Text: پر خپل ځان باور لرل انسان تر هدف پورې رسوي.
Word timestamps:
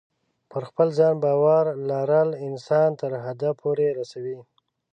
پر 0.51 0.63
خپل 0.69 0.87
ځان 0.97 1.15
باور 1.23 1.65
لرل 1.89 2.29
انسان 2.47 2.89
تر 3.01 3.11
هدف 3.25 3.53
پورې 3.63 3.87
رسوي. 3.99 4.37